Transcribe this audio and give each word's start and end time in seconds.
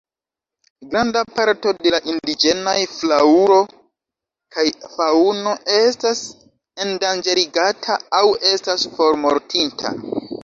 Granda 0.91 1.21
parto 1.39 1.73
de 1.87 1.91
la 1.95 1.99
indiĝenaj 2.13 2.73
flaŭro 2.93 3.59
kaj 4.57 4.65
faŭno 4.95 5.53
estas 5.79 6.23
endanĝerigata 6.87 7.99
aŭ 8.21 8.25
estas 8.55 8.89
formortinta. 8.97 9.95